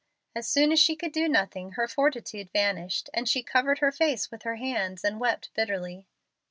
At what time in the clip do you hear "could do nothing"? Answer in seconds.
0.95-1.73